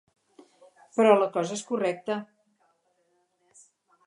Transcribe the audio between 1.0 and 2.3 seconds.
la cosa és correcta.